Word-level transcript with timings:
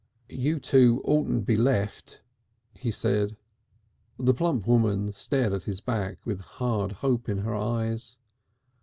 "You 0.29 0.59
two 0.59 0.99
oughtn't 1.05 1.41
to 1.41 1.45
be 1.45 1.55
left," 1.55 2.23
he 2.73 2.89
said. 2.89 3.37
The 4.17 4.33
plump 4.33 4.65
woman 4.65 5.13
stared 5.13 5.53
at 5.53 5.65
his 5.65 5.79
back 5.79 6.25
with 6.25 6.41
hard 6.41 6.91
hope 7.05 7.29
in 7.29 7.37
her 7.37 7.53
eyes. 7.53 8.17